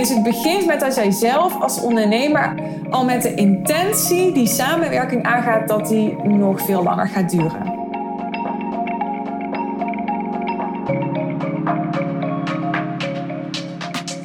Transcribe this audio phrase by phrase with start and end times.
[0.00, 2.54] Dus het begint met dat jij zelf als ondernemer
[2.90, 7.78] al met de intentie die samenwerking aangaat, dat die nog veel langer gaat duren.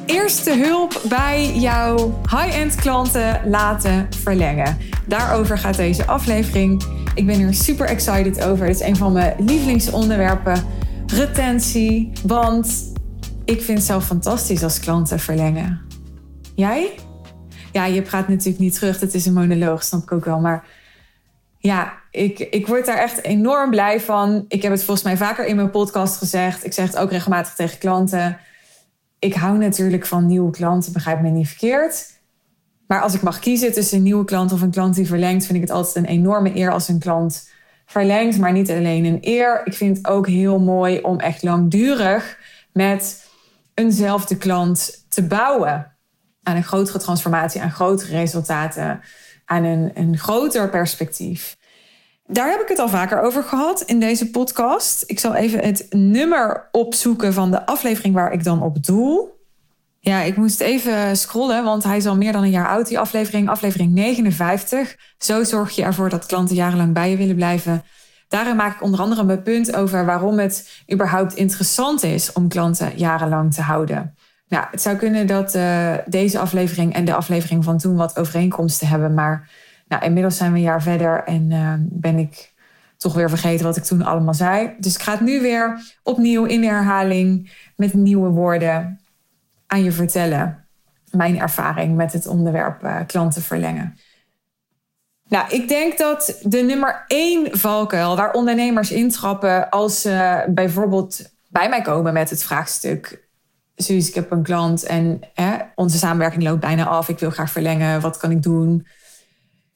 [0.06, 4.76] Eerste hulp bij jouw high-end klanten laten verlengen.
[5.06, 6.84] Daarover gaat deze aflevering.
[7.14, 8.66] Ik ben er super excited over.
[8.66, 10.64] Het is een van mijn lievelingsonderwerpen.
[11.06, 12.12] Retentie.
[12.26, 12.94] Want
[13.46, 15.80] ik vind het zelf fantastisch als klanten verlengen.
[16.54, 16.94] Jij?
[17.72, 19.00] Ja, je praat natuurlijk niet terug.
[19.00, 20.40] Het is een monoloog, snap ik ook wel.
[20.40, 20.64] Maar
[21.58, 24.44] ja, ik, ik word daar echt enorm blij van.
[24.48, 26.64] Ik heb het volgens mij vaker in mijn podcast gezegd.
[26.64, 28.38] Ik zeg het ook regelmatig tegen klanten.
[29.18, 32.14] Ik hou natuurlijk van nieuwe klanten, begrijp me niet verkeerd.
[32.86, 35.56] Maar als ik mag kiezen tussen een nieuwe klant of een klant die verlengt, vind
[35.56, 37.50] ik het altijd een enorme eer als een klant
[37.86, 38.38] verlengt.
[38.38, 39.60] Maar niet alleen een eer.
[39.64, 42.38] Ik vind het ook heel mooi om echt langdurig
[42.72, 43.25] met
[43.76, 45.96] eenzelfde klant te bouwen.
[46.42, 49.00] Aan een grotere transformatie, aan grotere resultaten,
[49.44, 51.56] aan een, een groter perspectief.
[52.26, 55.04] Daar heb ik het al vaker over gehad in deze podcast.
[55.06, 59.44] Ik zal even het nummer opzoeken van de aflevering waar ik dan op doel.
[60.00, 62.98] Ja, ik moest even scrollen, want hij is al meer dan een jaar oud, die
[62.98, 63.48] aflevering.
[63.48, 64.96] Aflevering 59.
[65.18, 67.84] Zo zorg je ervoor dat klanten jarenlang bij je willen blijven.
[68.28, 72.92] Daarin maak ik onder andere mijn punt over waarom het überhaupt interessant is om klanten
[72.96, 74.14] jarenlang te houden.
[74.48, 78.88] Nou, het zou kunnen dat uh, deze aflevering en de aflevering van toen wat overeenkomsten
[78.88, 79.50] hebben, maar
[79.88, 82.54] nou, inmiddels zijn we een jaar verder en uh, ben ik
[82.96, 84.74] toch weer vergeten wat ik toen allemaal zei.
[84.78, 89.00] Dus ik ga het nu weer opnieuw in herhaling met nieuwe woorden
[89.66, 90.66] aan je vertellen.
[91.10, 93.96] Mijn ervaring met het onderwerp uh, klanten verlengen.
[95.28, 101.68] Nou, ik denk dat de nummer één valkuil waar ondernemers intrappen als ze bijvoorbeeld bij
[101.68, 103.28] mij komen met het vraagstuk.
[103.76, 105.20] Suus, ik heb een klant en
[105.74, 107.08] onze samenwerking loopt bijna af.
[107.08, 108.00] Ik wil graag verlengen.
[108.00, 108.86] Wat kan ik doen?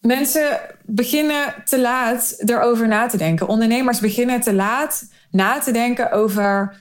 [0.00, 3.48] Mensen beginnen te laat erover na te denken.
[3.48, 6.77] Ondernemers beginnen te laat na te denken over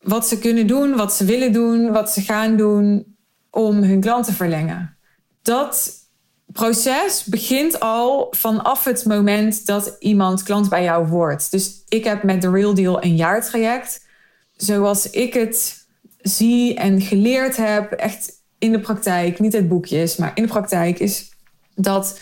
[0.00, 3.16] wat ze kunnen doen, wat ze willen doen, wat ze gaan doen
[3.50, 4.96] om hun klant te verlengen.
[5.42, 5.99] Dat
[6.52, 11.50] proces begint al vanaf het moment dat iemand klant bij jou wordt.
[11.50, 14.06] Dus ik heb met The Real Deal een jaartraject.
[14.56, 15.86] Zoals ik het
[16.18, 20.98] zie en geleerd heb, echt in de praktijk, niet uit boekjes, maar in de praktijk,
[20.98, 21.30] is
[21.74, 22.20] dat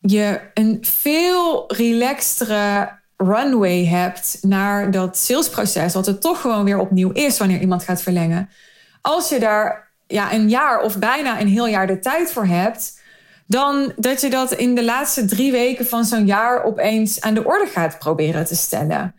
[0.00, 7.10] je een veel relaxtere runway hebt naar dat salesproces, wat het toch gewoon weer opnieuw
[7.10, 8.48] is wanneer iemand gaat verlengen.
[9.00, 12.95] Als je daar ja, een jaar of bijna een heel jaar de tijd voor hebt,
[13.46, 17.44] dan dat je dat in de laatste drie weken van zo'n jaar opeens aan de
[17.44, 19.14] orde gaat proberen te stellen.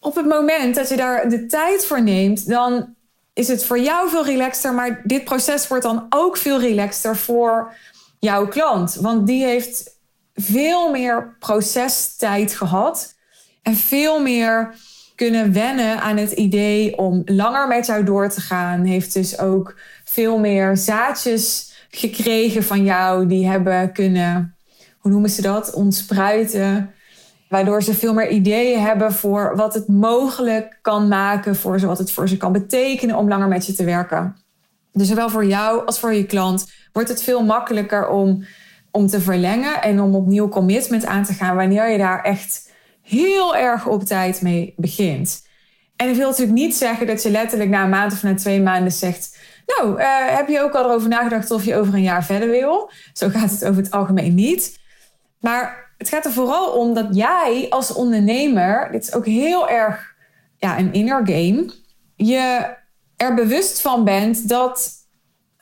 [0.00, 2.94] Op het moment dat je daar de tijd voor neemt, dan
[3.32, 7.74] is het voor jou veel relaxter, maar dit proces wordt dan ook veel relaxter voor
[8.18, 8.94] jouw klant.
[8.94, 9.98] Want die heeft
[10.34, 13.14] veel meer procestijd gehad
[13.62, 14.74] en veel meer
[15.14, 18.84] kunnen wennen aan het idee om langer met jou door te gaan.
[18.84, 23.26] Heeft dus ook veel meer zaadjes gekregen van jou.
[23.26, 24.56] Die hebben kunnen,
[24.98, 26.90] hoe noemen ze dat, ontspruiten.
[27.48, 31.98] Waardoor ze veel meer ideeën hebben voor wat het mogelijk kan maken voor ze, wat
[31.98, 34.36] het voor ze kan betekenen om langer met je te werken.
[34.92, 38.44] Dus zowel voor jou als voor je klant wordt het veel makkelijker om,
[38.90, 42.70] om te verlengen en om opnieuw commitment aan te gaan wanneer je daar echt
[43.02, 45.42] heel erg op tijd mee begint.
[45.96, 48.60] En ik wil natuurlijk niet zeggen dat je letterlijk na een maand of na twee
[48.60, 52.24] maanden zegt: nou, uh, heb je ook al erover nagedacht of je over een jaar
[52.24, 52.90] verder wil?
[53.12, 54.78] Zo gaat het over het algemeen niet.
[55.40, 60.14] Maar het gaat er vooral om dat jij als ondernemer, dit is ook heel erg
[60.56, 61.72] ja, een inner game,
[62.16, 62.74] je
[63.16, 64.92] er bewust van bent dat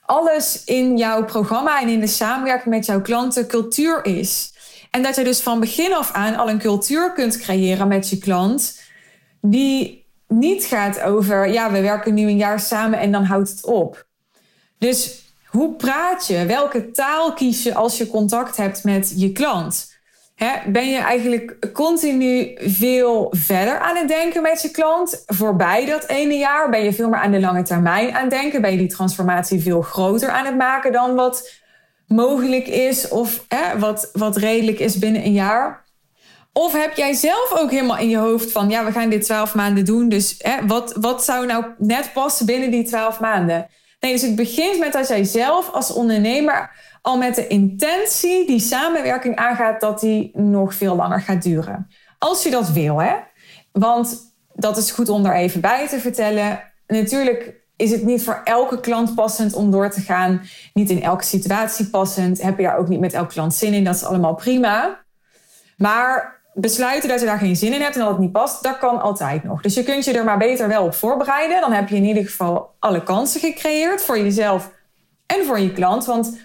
[0.00, 4.52] alles in jouw programma en in de samenwerking met jouw klanten cultuur is.
[4.90, 8.18] En dat je dus van begin af aan al een cultuur kunt creëren met je
[8.18, 8.80] klant
[9.40, 10.01] die
[10.32, 14.06] niet gaat over, ja, we werken nu een jaar samen en dan houdt het op.
[14.78, 16.46] Dus hoe praat je?
[16.46, 19.90] Welke taal kies je als je contact hebt met je klant?
[20.66, 25.22] ben je eigenlijk continu veel verder aan het denken met je klant?
[25.26, 28.60] Voorbij dat ene jaar ben je veel meer aan de lange termijn aan het denken?
[28.60, 31.50] Ben je die transformatie veel groter aan het maken dan wat
[32.06, 33.46] mogelijk is of
[33.78, 35.84] wat, wat redelijk is binnen een jaar?
[36.52, 39.54] Of heb jij zelf ook helemaal in je hoofd van, ja, we gaan dit twaalf
[39.54, 40.08] maanden doen.
[40.08, 43.66] Dus hè, wat, wat zou nou net passen binnen die twaalf maanden?
[44.00, 46.70] Nee, dus het begint met dat jij zelf als ondernemer
[47.02, 51.88] al met de intentie die samenwerking aangaat, dat die nog veel langer gaat duren.
[52.18, 53.14] Als je dat wil, hè?
[53.72, 56.72] Want dat is goed om daar even bij te vertellen.
[56.86, 60.42] Natuurlijk is het niet voor elke klant passend om door te gaan.
[60.74, 62.42] Niet in elke situatie passend.
[62.42, 63.84] Heb je daar ook niet met elke klant zin in.
[63.84, 65.04] Dat is allemaal prima.
[65.76, 68.78] Maar besluiten dat je daar geen zin in hebt en dat het niet past, dat
[68.78, 69.62] kan altijd nog.
[69.62, 71.60] Dus je kunt je er maar beter wel op voorbereiden.
[71.60, 74.70] Dan heb je in ieder geval alle kansen gecreëerd voor jezelf
[75.26, 76.04] en voor je klant.
[76.04, 76.38] Want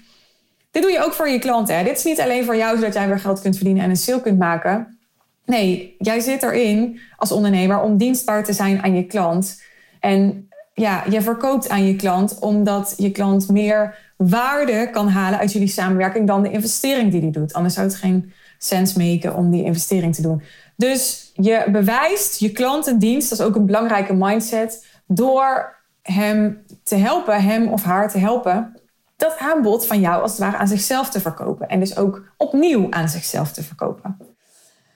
[0.71, 1.68] dit doe je ook voor je klant.
[1.68, 1.83] Hè?
[1.83, 4.21] Dit is niet alleen voor jou zodat jij weer geld kunt verdienen en een sale
[4.21, 5.00] kunt maken.
[5.45, 9.62] Nee, jij zit erin als ondernemer om dienstbaar te zijn aan je klant.
[10.00, 15.51] En ja, je verkoopt aan je klant omdat je klant meer waarde kan halen uit
[15.51, 17.53] jullie samenwerking dan de investering die hij doet.
[17.53, 20.42] Anders zou het geen sens maken om die investering te doen.
[20.75, 26.63] Dus je bewijst je klant een dienst, dat is ook een belangrijke mindset, door hem
[26.83, 28.81] te helpen, hem of haar te helpen,
[29.18, 31.68] dat aanbod van jou als het ware aan zichzelf te verkopen.
[31.68, 34.18] En dus ook opnieuw aan zichzelf te verkopen.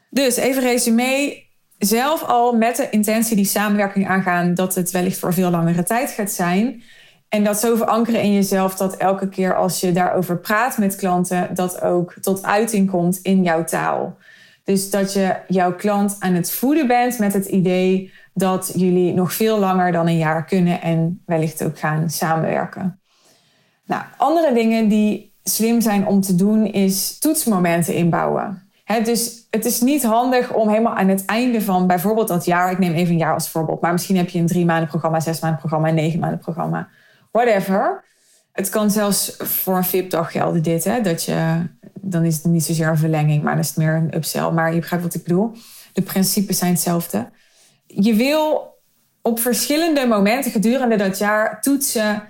[0.10, 1.50] Dus even resume.
[1.78, 6.10] Zelf al met de intentie die samenwerking aangaan, dat het wellicht voor veel langere tijd
[6.10, 6.84] gaat zijn.
[7.32, 11.50] En dat zo verankeren in jezelf dat elke keer als je daarover praat met klanten,
[11.54, 14.18] dat ook tot uiting komt in jouw taal.
[14.64, 19.34] Dus dat je jouw klant aan het voeden bent met het idee dat jullie nog
[19.34, 23.00] veel langer dan een jaar kunnen en wellicht ook gaan samenwerken.
[23.86, 28.70] Nou, andere dingen die slim zijn om te doen is toetsmomenten inbouwen.
[29.04, 32.80] dus het is niet handig om helemaal aan het einde van bijvoorbeeld dat jaar, ik
[32.80, 35.40] neem even een jaar als voorbeeld, maar misschien heb je een drie maanden programma, zes
[35.40, 36.90] maanden programma, een negen maanden programma
[37.32, 38.04] whatever.
[38.52, 40.84] Het kan zelfs voor een VIP-dag gelden dit.
[40.84, 41.02] Hè?
[41.02, 41.68] Dat je,
[42.02, 44.52] dan is het niet zozeer een verlenging, maar dan is het meer een upsell.
[44.52, 45.52] Maar je begrijpt wat ik bedoel.
[45.94, 47.30] De principes zijn hetzelfde.
[47.86, 48.72] Je wil
[49.22, 52.24] op verschillende momenten gedurende dat jaar toetsen.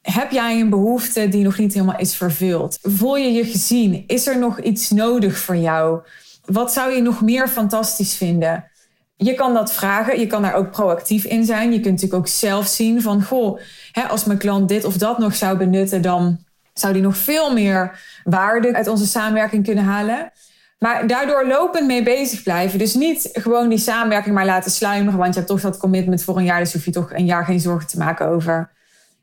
[0.00, 2.78] Heb jij een behoefte die nog niet helemaal is vervuld?
[2.82, 4.04] Voel je je gezien?
[4.06, 6.00] Is er nog iets nodig voor jou?
[6.44, 8.70] Wat zou je nog meer fantastisch vinden?
[9.16, 10.20] Je kan dat vragen.
[10.20, 11.72] Je kan daar ook proactief in zijn.
[11.72, 13.22] Je kunt natuurlijk ook zelf zien van...
[13.22, 13.60] goh,
[13.92, 16.02] hè, als mijn klant dit of dat nog zou benutten...
[16.02, 16.38] dan
[16.72, 20.32] zou die nog veel meer waarde uit onze samenwerking kunnen halen.
[20.78, 22.78] Maar daardoor lopend mee bezig blijven.
[22.78, 25.18] Dus niet gewoon die samenwerking maar laten sluimeren...
[25.18, 26.60] want je hebt toch dat commitment voor een jaar...
[26.60, 28.74] dus hoef je toch een jaar geen zorgen te maken over...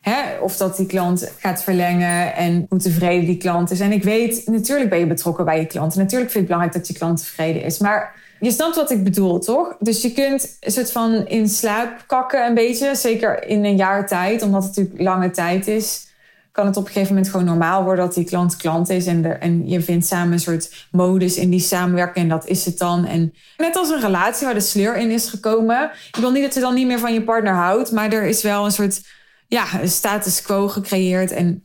[0.01, 3.79] Hè, of dat die klant gaat verlengen en hoe tevreden die klant is.
[3.79, 5.95] En ik weet, natuurlijk ben je betrokken bij je klant.
[5.95, 7.79] natuurlijk vind ik het belangrijk dat je klant tevreden is.
[7.79, 9.75] Maar je snapt wat ik bedoel, toch?
[9.79, 12.95] Dus je kunt een soort van in slaap kakken een beetje.
[12.95, 16.07] Zeker in een jaar tijd, omdat het natuurlijk lange tijd is.
[16.51, 19.05] Kan het op een gegeven moment gewoon normaal worden dat die klant klant is.
[19.05, 22.25] En, en je vindt samen een soort modus in die samenwerking.
[22.25, 23.05] En dat is het dan.
[23.05, 25.91] En net als een relatie waar de sleur in is gekomen.
[26.11, 27.91] Ik wil niet dat je dan niet meer van je partner houdt.
[27.91, 29.01] Maar er is wel een soort
[29.47, 31.31] ja, status quo gecreëerd.
[31.31, 31.63] En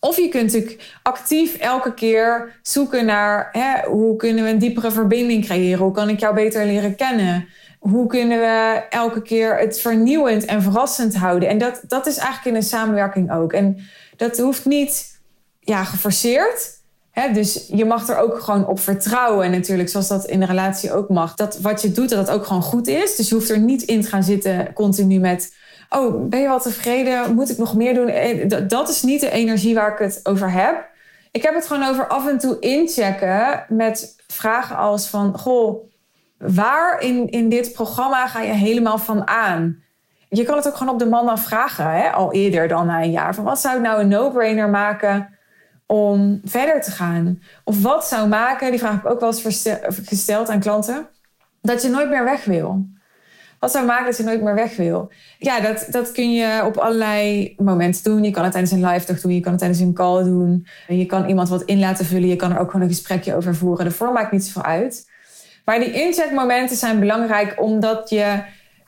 [0.00, 4.90] of je kunt natuurlijk actief elke keer zoeken naar hè, hoe kunnen we een diepere
[4.90, 5.84] verbinding creëren?
[5.84, 7.48] Hoe kan ik jou beter leren kennen?
[7.78, 11.48] Hoe kunnen we elke keer het vernieuwend en verrassend houden?
[11.48, 13.52] En dat, dat is eigenlijk in een samenwerking ook.
[13.52, 13.78] En
[14.16, 15.20] dat hoeft niet
[15.60, 16.78] ja, geforceerd.
[17.10, 17.32] Hè?
[17.32, 19.50] Dus je mag er ook gewoon op vertrouwen.
[19.50, 21.34] natuurlijk, zoals dat in de relatie ook mag.
[21.34, 23.16] Dat wat je doet, dat dat ook gewoon goed is.
[23.16, 25.54] Dus je hoeft er niet in te gaan zitten continu met
[25.90, 27.34] oh, ben je wel tevreden?
[27.34, 28.08] Moet ik nog meer doen?
[28.08, 30.88] Eh, dat is niet de energie waar ik het over heb.
[31.30, 35.38] Ik heb het gewoon over af en toe inchecken met vragen als van...
[35.38, 35.88] Goh,
[36.38, 39.82] waar in, in dit programma ga je helemaal van aan?
[40.28, 42.10] Je kan het ook gewoon op de man afvragen, hè?
[42.10, 43.34] al eerder dan na een jaar.
[43.34, 45.38] Van wat zou nou een no-brainer maken
[45.86, 47.42] om verder te gaan?
[47.64, 49.76] Of wat zou maken, die vraag heb ik ook wel eens
[50.08, 51.08] gesteld aan klanten...
[51.62, 52.86] dat je nooit meer weg wil.
[53.60, 55.10] Wat zou maken dat je nooit meer weg wil?
[55.38, 58.24] Ja, dat, dat kun je op allerlei momenten doen.
[58.24, 59.34] Je kan het tijdens een live dag doen.
[59.34, 60.66] Je kan het tijdens een call doen.
[60.88, 62.28] Je kan iemand wat in laten vullen.
[62.28, 63.84] Je kan er ook gewoon een gesprekje over voeren.
[63.84, 65.10] De vorm maakt niet zoveel uit.
[65.64, 68.42] Maar die inzetmomenten zijn belangrijk omdat je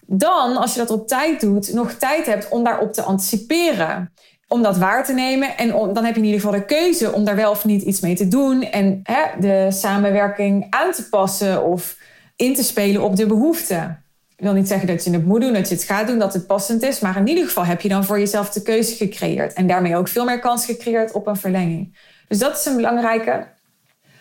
[0.06, 4.12] dan, als je dat op tijd doet, nog tijd hebt om daarop te anticiperen.
[4.48, 5.56] Om dat waar te nemen.
[5.56, 8.00] En dan heb je in ieder geval de keuze om daar wel of niet iets
[8.00, 8.62] mee te doen.
[8.62, 11.96] En hè, de samenwerking aan te passen of
[12.36, 14.02] in te spelen op de behoeften.
[14.42, 16.32] Ik wil niet zeggen dat je het moet doen, dat je het gaat doen, dat
[16.32, 17.00] het passend is.
[17.00, 19.52] Maar in ieder geval heb je dan voor jezelf de keuze gecreëerd.
[19.52, 21.98] En daarmee ook veel meer kans gecreëerd op een verlenging.
[22.28, 23.46] Dus dat is een belangrijke.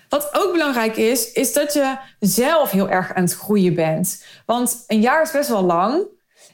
[0.10, 4.24] Wat ook belangrijk is, is dat je zelf heel erg aan het groeien bent.
[4.46, 6.04] Want een jaar is best wel lang.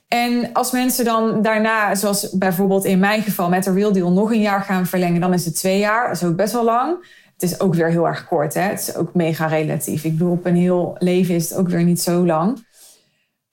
[0.08, 4.32] En als mensen dan daarna, zoals bijvoorbeeld in mijn geval met de Real Deal, nog
[4.32, 6.08] een jaar gaan verlengen, dan is het twee jaar.
[6.08, 7.06] Dat is ook best wel lang.
[7.34, 8.54] Het is ook weer heel erg kort.
[8.54, 8.62] Hè?
[8.62, 10.04] Het is ook mega relatief.
[10.04, 12.66] Ik bedoel, op een heel leven is het ook weer niet zo lang.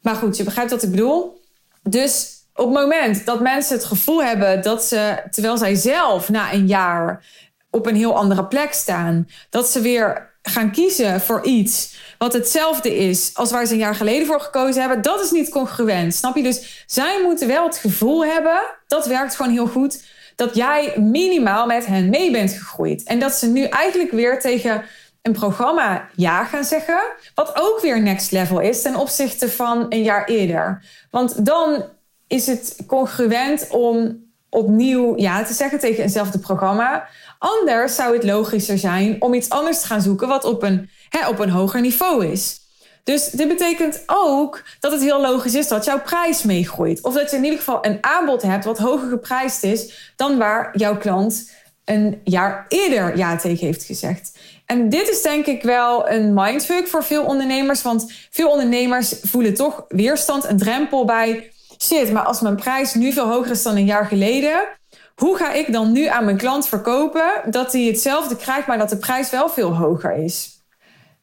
[0.05, 1.41] Maar goed, je begrijpt wat ik bedoel.
[1.83, 6.53] Dus op het moment dat mensen het gevoel hebben dat ze, terwijl zij zelf na
[6.53, 7.25] een jaar
[7.71, 12.97] op een heel andere plek staan, dat ze weer gaan kiezen voor iets wat hetzelfde
[12.97, 16.15] is als waar ze een jaar geleden voor gekozen hebben, dat is niet congruent.
[16.15, 16.43] Snap je?
[16.43, 20.03] Dus zij moeten wel het gevoel hebben, dat werkt gewoon heel goed,
[20.37, 23.03] dat jij minimaal met hen mee bent gegroeid.
[23.03, 24.85] En dat ze nu eigenlijk weer tegen
[25.25, 27.03] een programma ja gaan zeggen,
[27.35, 30.85] wat ook weer next level is ten opzichte van een jaar eerder.
[31.11, 31.85] Want dan
[32.27, 37.07] is het congruent om opnieuw ja te zeggen tegen eenzelfde programma.
[37.39, 41.29] Anders zou het logischer zijn om iets anders te gaan zoeken wat op een, hè,
[41.29, 42.61] op een hoger niveau is.
[43.05, 47.03] Dus dit betekent ook dat het heel logisch is dat jouw prijs meegroeit.
[47.03, 50.79] Of dat je in ieder geval een aanbod hebt wat hoger geprijsd is dan waar
[50.79, 51.51] jouw klant
[51.85, 54.39] een jaar eerder ja tegen heeft gezegd.
[54.67, 57.83] En dit is denk ik wel een mindfuck voor veel ondernemers.
[57.83, 61.53] Want veel ondernemers voelen toch weerstand, een drempel bij.
[61.83, 64.69] Shit, maar als mijn prijs nu veel hoger is dan een jaar geleden.
[65.15, 68.89] Hoe ga ik dan nu aan mijn klant verkopen dat hij hetzelfde krijgt, maar dat
[68.89, 70.53] de prijs wel veel hoger is?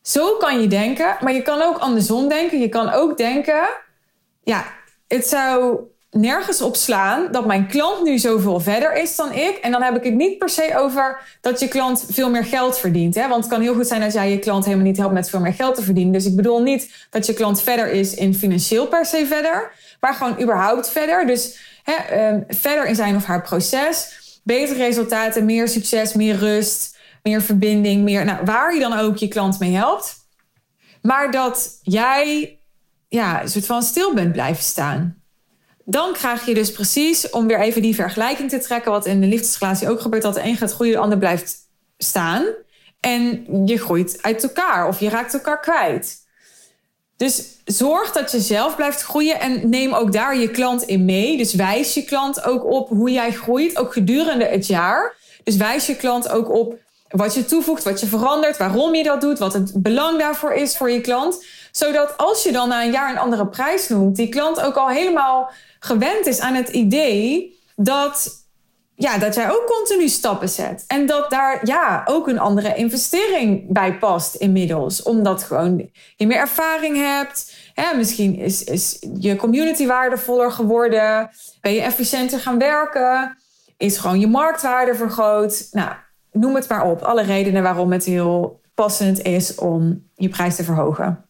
[0.02, 2.60] Zo kan je denken, maar je kan ook andersom denken.
[2.60, 3.70] Je kan ook denken,
[4.44, 4.66] ja,
[5.08, 5.80] het zou
[6.12, 9.58] nergens op slaan dat mijn klant nu zoveel verder is dan ik.
[9.62, 12.78] En dan heb ik het niet per se over dat je klant veel meer geld
[12.78, 13.16] verdient.
[13.16, 13.28] Hè?
[13.28, 15.40] Want het kan heel goed zijn dat jij je klant helemaal niet helpt met veel
[15.40, 16.14] meer geld te verdienen.
[16.14, 20.14] Dus ik bedoel niet dat je klant verder is in financieel per se verder, maar
[20.14, 21.26] gewoon überhaupt verder.
[21.26, 24.20] Dus hè, um, verder in zijn of haar proces.
[24.44, 29.28] Betere resultaten, meer succes, meer rust, meer verbinding, meer nou, waar je dan ook je
[29.28, 30.16] klant mee helpt.
[31.02, 32.60] Maar dat jij
[33.08, 35.21] ja, een soort van stil bent blijven staan
[35.86, 39.28] dan krijg je dus precies, om weer even die vergelijking te trekken, wat in de
[39.28, 41.56] liefdesrelatie ook gebeurt, dat de een gaat groeien, de ander blijft
[41.98, 42.46] staan.
[43.00, 46.20] En je groeit uit elkaar of je raakt elkaar kwijt.
[47.18, 51.38] Dus zorg dat je zelf blijft groeien en neem ook daar je klant in mee.
[51.38, 55.16] Dus wijs je klant ook op hoe jij groeit, ook gedurende het jaar.
[55.44, 59.22] Dus wijs je klant ook op wat je toevoegt, wat je verandert, waarom je dat
[59.22, 61.46] doet, wat het belang daarvoor is voor je klant.
[61.72, 64.90] Zodat als je dan na een jaar een andere prijs noemt, die klant ook al
[64.90, 68.46] helemaal gewend is aan het idee dat,
[68.96, 70.84] ja, dat jij ook continu stappen zet.
[70.88, 75.04] En dat daar ja, ook een andere investering bij past inmiddels.
[75.04, 77.56] Omdat gewoon je meer ervaring hebt.
[77.74, 81.30] Hè, misschien is, is je community waardevoller geworden.
[81.62, 83.38] Ben je efficiënter gaan werken.
[83.78, 85.68] Is gewoon je marktwaarde vergroot.
[85.72, 85.92] Nou,
[86.32, 87.02] noem het maar op.
[87.02, 91.26] Alle redenen waarom het heel passend is om je prijs te verhogen.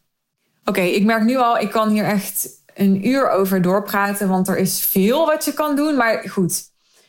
[0.66, 4.58] Oké, ik merk nu al, ik kan hier echt een uur over doorpraten, want er
[4.58, 5.96] is veel wat je kan doen.
[5.96, 6.64] Maar goed,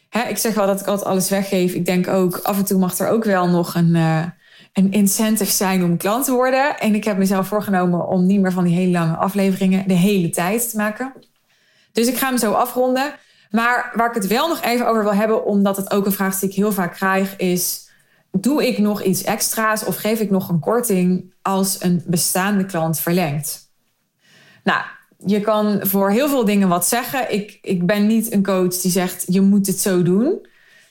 [0.09, 1.73] hè, ik zeg wel dat ik altijd alles weggeef.
[1.73, 4.25] Ik denk ook, af en toe mag er ook wel nog een, uh,
[4.73, 6.79] een incentive zijn om klant te worden.
[6.79, 10.31] En ik heb mezelf voorgenomen om niet meer van die hele lange afleveringen de hele
[10.31, 11.13] tijd te maken.
[11.93, 13.15] Dus ik ga hem zo afronden.
[13.51, 16.39] Maar waar ik het wel nog even over wil hebben, omdat het ook een vraag
[16.39, 17.82] die ik heel vaak krijg, is:
[18.33, 23.01] doe ik nog iets extra's of geef ik nog een korting als een bestaande klant
[23.01, 23.71] verlengt?
[24.65, 24.83] Nou,
[25.27, 27.33] je kan voor heel veel dingen wat zeggen.
[27.33, 30.47] Ik, ik ben niet een coach die zegt je moet het zo doen.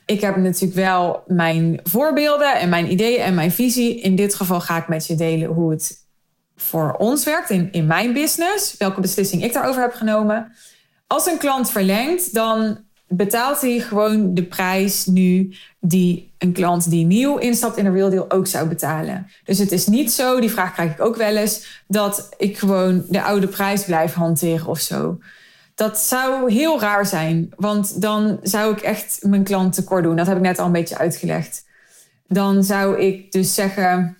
[0.06, 4.02] Ik heb natuurlijk wel mijn voorbeelden en mijn ideeën en mijn visie.
[4.02, 6.06] In dit geval ga ik met je delen hoe het
[6.56, 8.78] voor ons werkt in, in mijn business.
[8.78, 10.52] Welke beslissing ik daarover heb genomen.
[11.08, 12.80] Als een klant verlengt, dan
[13.12, 18.10] betaalt hij gewoon de prijs nu die een klant die nieuw instapt in een real
[18.10, 19.28] deal ook zou betalen.
[19.44, 23.04] Dus het is niet zo, die vraag krijg ik ook wel eens, dat ik gewoon
[23.10, 25.20] de oude prijs blijf hanteren of zo.
[25.76, 30.16] Dat zou heel raar zijn, want dan zou ik echt mijn klant tekort doen.
[30.16, 31.66] Dat heb ik net al een beetje uitgelegd.
[32.28, 34.18] Dan zou ik dus zeggen,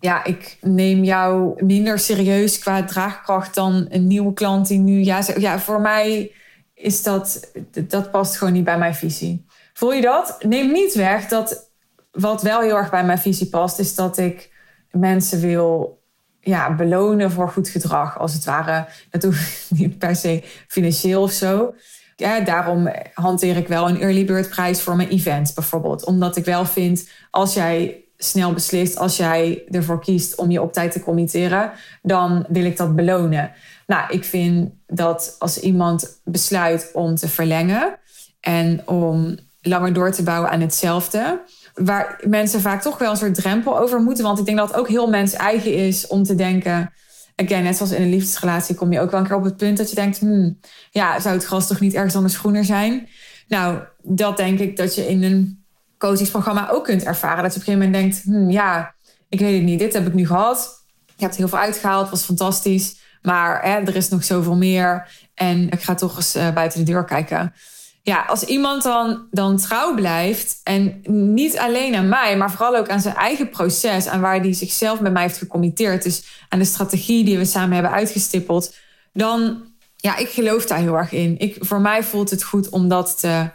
[0.00, 5.22] ja, ik neem jou minder serieus qua draagkracht dan een nieuwe klant die nu ja.
[5.36, 6.30] Ja, voor mij
[6.76, 7.50] is dat,
[7.88, 9.46] dat past gewoon niet bij mijn visie.
[9.72, 10.36] Voel je dat?
[10.40, 11.70] Neem niet weg dat
[12.10, 14.52] wat wel heel erg bij mijn visie past, is dat ik
[14.90, 16.00] mensen wil
[16.40, 18.86] ja, belonen voor goed gedrag, als het ware.
[19.10, 19.34] Dat
[19.68, 21.74] niet per se financieel of zo.
[22.16, 26.04] Ja, daarom hanteer ik wel een early bird prijs voor mijn event bijvoorbeeld.
[26.04, 30.72] Omdat ik wel vind, als jij snel beslist, als jij ervoor kiest om je op
[30.72, 33.52] tijd te committeren, dan wil ik dat belonen.
[33.86, 37.98] Nou, ik vind dat als iemand besluit om te verlengen
[38.40, 41.40] en om langer door te bouwen aan hetzelfde,
[41.74, 44.24] waar mensen vaak toch wel een soort drempel over moeten.
[44.24, 46.92] Want ik denk dat het ook heel mens eigen is om te denken.
[47.34, 49.76] Again, net zoals in een liefdesrelatie kom je ook wel een keer op het punt
[49.76, 50.58] dat je denkt: hmm,
[50.90, 53.08] ja, zou het gras toch niet ergens anders groener zijn?
[53.48, 55.65] Nou, dat denk ik dat je in een
[55.98, 57.42] coachingsprogramma ook kunt ervaren.
[57.42, 58.94] Dat je op een gegeven moment denkt: hmm, ja,
[59.28, 60.84] ik weet het niet, dit heb ik nu gehad.
[61.16, 62.96] Je hebt heel veel uitgehaald, was fantastisch.
[63.22, 65.08] Maar hè, er is nog zoveel meer.
[65.34, 67.54] En ik ga toch eens uh, buiten de deur kijken.
[68.02, 71.00] ja, als iemand dan, dan trouw blijft en
[71.36, 75.00] niet alleen aan mij, maar vooral ook aan zijn eigen proces, aan waar hij zichzelf
[75.00, 78.74] met mij heeft gecommitteerd, dus aan de strategie die we samen hebben uitgestippeld,
[79.12, 79.64] dan,
[79.96, 81.38] ja, ik geloof daar heel erg in.
[81.38, 83.50] Ik, voor mij voelt het goed om dat te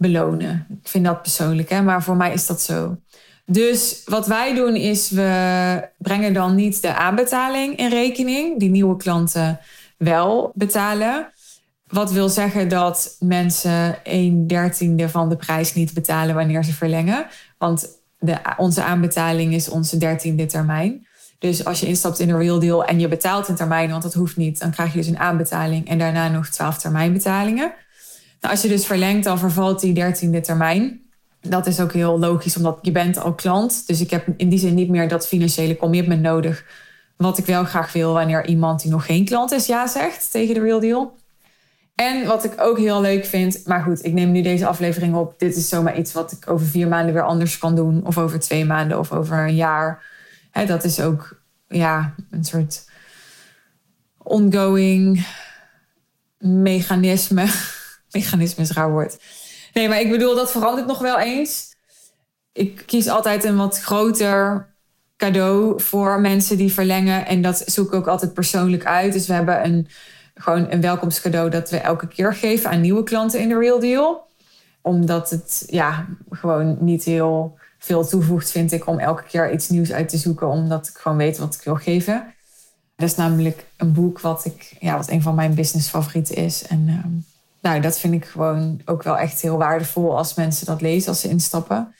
[0.00, 0.66] belonen.
[0.82, 2.96] Ik vind dat persoonlijk, hè, maar voor mij is dat zo.
[3.46, 8.96] Dus wat wij doen is, we brengen dan niet de aanbetaling in rekening, die nieuwe
[8.96, 9.60] klanten
[9.96, 11.32] wel betalen.
[11.86, 17.26] Wat wil zeggen dat mensen een dertiende van de prijs niet betalen wanneer ze verlengen.
[17.58, 17.88] Want
[18.18, 21.06] de, onze aanbetaling is onze dertiende termijn.
[21.38, 24.14] Dus als je instapt in een real deal en je betaalt een termijn, want dat
[24.14, 27.72] hoeft niet, dan krijg je dus een aanbetaling en daarna nog twaalf termijnbetalingen.
[28.40, 31.00] Nou, als je dus verlengt, dan vervalt die dertiende termijn.
[31.40, 33.86] Dat is ook heel logisch, omdat je bent al klant.
[33.86, 36.64] Dus ik heb in die zin niet meer dat financiële commitment nodig.
[37.16, 40.54] Wat ik wel graag wil wanneer iemand die nog geen klant is ja zegt tegen
[40.54, 41.18] de real deal.
[41.94, 45.38] En wat ik ook heel leuk vind, maar goed, ik neem nu deze aflevering op.
[45.38, 48.06] Dit is zomaar iets wat ik over vier maanden weer anders kan doen.
[48.06, 50.04] Of over twee maanden of over een jaar.
[50.66, 52.84] dat is ook ja, een soort
[54.18, 55.26] ongoing
[56.38, 57.46] mechanisme.
[58.12, 59.18] mechanisme is raar woord.
[59.72, 61.74] Nee, maar ik bedoel, dat verandert nog wel eens.
[62.52, 64.68] Ik kies altijd een wat groter
[65.16, 67.26] cadeau voor mensen die verlengen.
[67.26, 69.12] En dat zoek ik ook altijd persoonlijk uit.
[69.12, 69.88] Dus we hebben een
[70.34, 74.28] gewoon een welkomstcadeau dat we elke keer geven aan nieuwe klanten in de Real Deal.
[74.80, 79.92] Omdat het ja, gewoon niet heel veel toevoegt, vind ik, om elke keer iets nieuws
[79.92, 80.48] uit te zoeken.
[80.48, 82.34] Omdat ik gewoon weet wat ik wil geven.
[82.96, 86.66] Dat is namelijk een boek wat, ik, ja, wat een van mijn businessfavorieten is.
[86.66, 87.29] En ehm,
[87.60, 91.20] nou, dat vind ik gewoon ook wel echt heel waardevol als mensen dat lezen, als
[91.20, 91.94] ze instappen.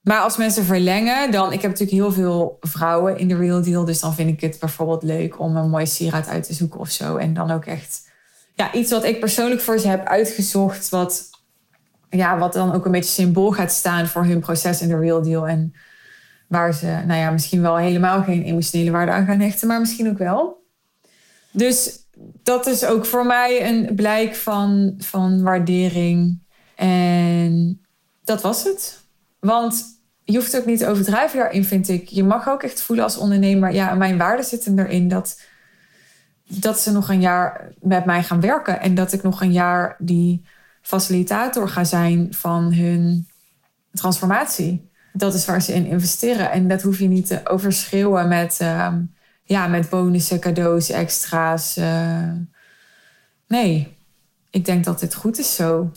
[0.00, 1.52] Maar als mensen verlengen, dan...
[1.52, 3.84] Ik heb natuurlijk heel veel vrouwen in de Real Deal.
[3.84, 6.90] Dus dan vind ik het bijvoorbeeld leuk om een mooie sieraad uit te zoeken of
[6.90, 7.16] zo.
[7.16, 8.06] En dan ook echt...
[8.54, 10.88] Ja, iets wat ik persoonlijk voor ze heb uitgezocht.
[10.88, 11.30] Wat,
[12.10, 15.22] ja, wat dan ook een beetje symbool gaat staan voor hun proces in de Real
[15.22, 15.48] Deal.
[15.48, 15.74] En
[16.48, 19.68] waar ze, nou ja, misschien wel helemaal geen emotionele waarde aan gaan hechten.
[19.68, 20.64] Maar misschien ook wel.
[21.50, 22.06] Dus
[22.42, 26.38] dat is ook voor mij een blijk van, van waardering.
[26.74, 27.80] En
[28.24, 29.04] dat was het.
[29.40, 29.84] Want
[30.24, 32.08] je hoeft ook niet te overdrijven daarin, vind ik.
[32.08, 35.40] Je mag ook echt voelen als ondernemer, ja, mijn waarden zitten erin dat,
[36.44, 38.80] dat ze nog een jaar met mij gaan werken.
[38.80, 40.44] En dat ik nog een jaar die
[40.82, 43.28] facilitator ga zijn van hun
[43.92, 44.90] transformatie.
[45.12, 46.50] Dat is waar ze in investeren.
[46.50, 48.94] En dat hoef je niet te overschreeuwen met, uh,
[49.48, 51.76] ja, met bonussen, cadeaus, extra's.
[51.76, 52.32] Uh,
[53.46, 53.96] nee,
[54.50, 55.90] ik denk dat dit goed is zo.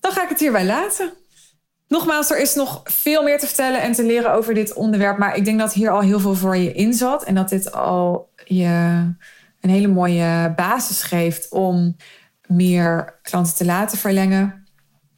[0.00, 1.12] Dan ga ik het hierbij laten.
[1.88, 5.18] Nogmaals, er is nog veel meer te vertellen en te leren over dit onderwerp.
[5.18, 7.24] Maar ik denk dat hier al heel veel voor je in zat.
[7.24, 8.66] En dat dit al je
[9.60, 11.96] een hele mooie basis geeft om
[12.46, 14.66] meer klanten te laten verlengen.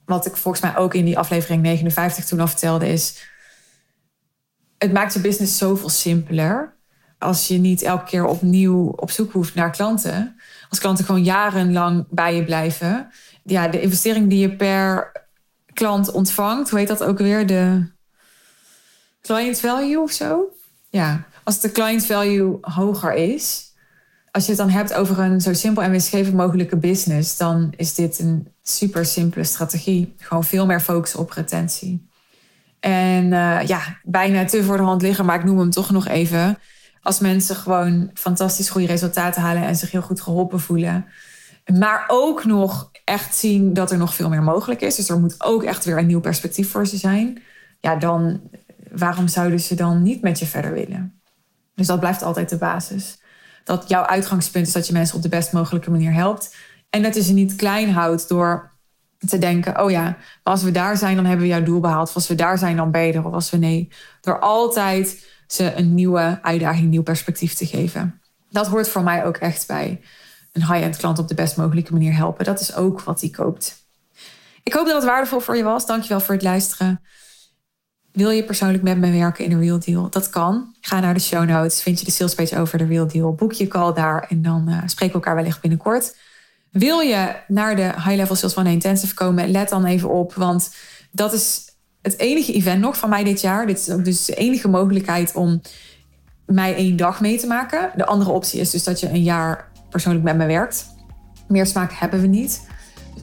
[0.05, 3.29] Wat ik volgens mij ook in die aflevering 59 toen al vertelde is...
[4.79, 6.79] Het maakt je business zoveel simpeler.
[7.21, 10.37] Als je niet elke keer opnieuw op zoek hoeft naar klanten.
[10.69, 13.11] Als klanten gewoon jarenlang bij je blijven.
[13.43, 15.13] Ja, de investering die je per
[15.73, 17.47] klant ontvangt, hoe heet dat ook weer?
[17.47, 17.91] De
[19.23, 20.53] client value of zo?
[20.91, 23.73] Ja, als de client value hoger is,
[24.31, 27.95] als je het dan hebt over een zo simpel en winstgevend mogelijke business, dan is
[27.95, 30.15] dit een super simpele strategie.
[30.19, 32.09] Gewoon veel meer focus op retentie.
[32.81, 36.09] En uh, ja, bijna te voor de hand liggen, maar ik noem hem toch nog
[36.09, 36.59] even.
[37.03, 41.07] Als mensen gewoon fantastisch goede resultaten halen en zich heel goed geholpen voelen.
[41.79, 44.95] Maar ook nog echt zien dat er nog veel meer mogelijk is.
[44.95, 47.43] Dus er moet ook echt weer een nieuw perspectief voor ze zijn.
[47.81, 48.41] Ja, dan
[48.93, 51.21] waarom zouden ze dan niet met je verder willen?
[51.75, 53.19] Dus dat blijft altijd de basis.
[53.65, 56.57] Dat jouw uitgangspunt is dat je mensen op de best mogelijke manier helpt.
[56.91, 58.71] En dat je ze niet klein houdt door
[59.19, 62.09] te denken: oh ja, als we daar zijn, dan hebben we jouw doel behaald.
[62.09, 63.25] Of als we daar zijn, dan beter.
[63.25, 63.89] Of als we nee.
[64.21, 68.21] Door altijd ze een nieuwe uitdaging, nieuw perspectief te geven.
[68.51, 70.01] Dat hoort voor mij ook echt bij
[70.53, 72.45] een high-end klant op de best mogelijke manier helpen.
[72.45, 73.85] Dat is ook wat hij koopt.
[74.63, 75.87] Ik hoop dat het waardevol voor je was.
[75.87, 77.01] Dankjewel voor het luisteren.
[78.13, 80.11] Wil je persoonlijk met me werken in de Real Deal?
[80.11, 80.75] Dat kan.
[80.81, 81.83] Ga naar de show notes.
[81.83, 83.35] Vind je de salespage over de Real Deal?
[83.35, 86.17] Boek je call daar en dan uh, spreken we elkaar wellicht binnenkort.
[86.71, 89.51] Wil je naar de High Level Sales One Intensive komen?
[89.51, 90.75] Let dan even op, want
[91.11, 91.70] dat is
[92.03, 93.67] het enige event nog van mij dit jaar.
[93.67, 95.61] Dit is ook dus de enige mogelijkheid om
[96.47, 97.91] mij één dag mee te maken.
[97.97, 100.87] De andere optie is dus dat je een jaar persoonlijk met me werkt.
[101.49, 102.69] Meer smaak hebben we niet.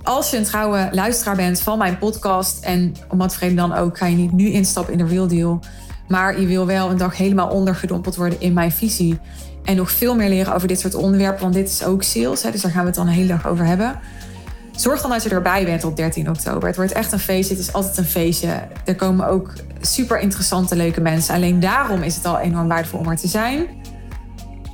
[0.04, 3.98] als je een trouwe luisteraar bent van mijn podcast en om wat vrede dan ook,
[3.98, 5.60] ga je niet nu instappen in de Real Deal.
[6.08, 9.20] Maar je wil wel een dag helemaal ondergedompeld worden in mijn visie.
[9.63, 12.44] En nog veel meer leren over dit soort onderwerpen, want dit is ook sales.
[12.44, 14.00] Hè, dus daar gaan we het dan een hele dag over hebben.
[14.78, 16.68] Zorg dan dat je erbij bent op 13 oktober.
[16.68, 17.56] Het wordt echt een feestje.
[17.56, 18.68] Het is altijd een feestje.
[18.86, 21.34] Er komen ook super interessante, leuke mensen.
[21.34, 23.68] Alleen daarom is het al enorm waardevol om er te zijn.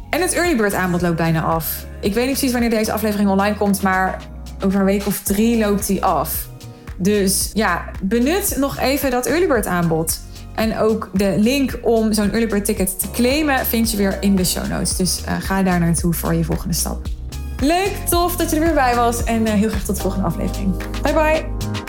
[0.09, 1.85] En het early bird aanbod loopt bijna af.
[1.99, 4.21] Ik weet niet precies wanneer deze aflevering online komt, maar
[4.65, 6.47] over een week of drie loopt die af.
[6.97, 10.19] Dus ja, benut nog even dat early bird aanbod.
[10.55, 14.35] En ook de link om zo'n early bird ticket te claimen vind je weer in
[14.35, 14.95] de show notes.
[14.95, 17.07] Dus uh, ga daar naartoe voor je volgende stap.
[17.63, 20.27] Leuk, tof dat je er weer bij was en uh, heel graag tot de volgende
[20.27, 20.77] aflevering.
[21.01, 21.82] Bye bye!